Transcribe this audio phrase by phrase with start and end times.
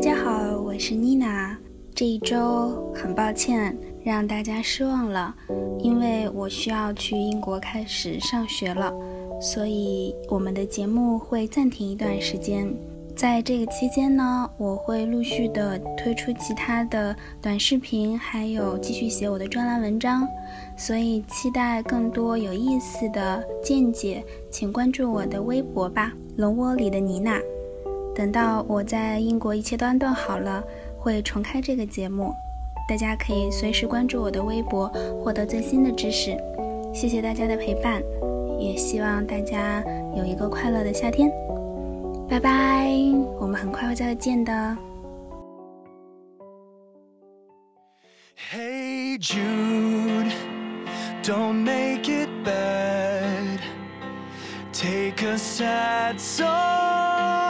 [0.00, 1.54] 大家好，我是妮娜
[1.94, 5.34] 这一周很抱歉让大家失望了，
[5.78, 8.90] 因为我需要去英国开始上学了，
[9.42, 12.74] 所以我们的节目会暂停一段时间。
[13.14, 20.26] 在这个期间呢，我会陆续的推出其他的短视频，还有继续写我的专栏文章，
[20.78, 27.38] 所以期待更多有意思的见解，请关注我的微博吧，龙窝里的妮娜。
[28.20, 30.62] 等到我在英国一切都安顿好了，
[30.98, 32.34] 会重开这个节目，
[32.86, 34.88] 大家可以随时关注我的微博，
[35.24, 36.36] 获得最新的知识。
[36.92, 38.02] 谢谢大家的陪伴，
[38.58, 39.82] 也希望大家
[40.14, 41.32] 有一个快乐的夏天。
[42.28, 42.90] 拜拜，
[43.40, 44.76] 我们很快会再见的。
[48.52, 50.30] Hey Jude,
[51.22, 53.60] don't make it bad.
[54.74, 57.49] Take a sad song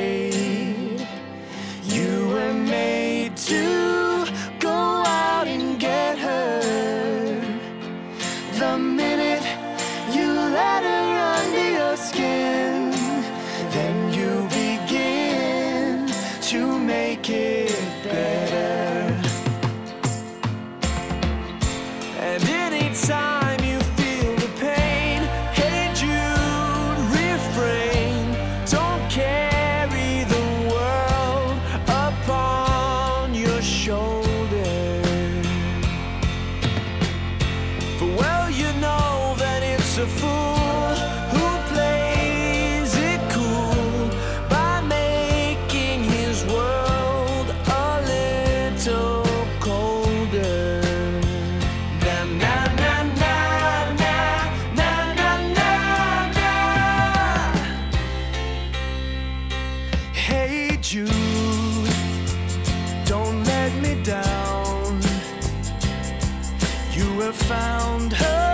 [67.51, 68.50] found her.